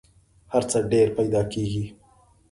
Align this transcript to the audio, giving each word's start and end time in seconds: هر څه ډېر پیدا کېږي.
هر 0.51 0.63
څه 0.71 0.77
ډېر 0.91 1.07
پیدا 1.17 1.41
کېږي. 1.53 1.85